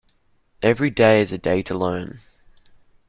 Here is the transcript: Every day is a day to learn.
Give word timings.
Every 0.63 0.89
day 0.89 1.21
is 1.21 1.31
a 1.31 1.37
day 1.37 1.61
to 1.61 1.77
learn. 1.77 2.21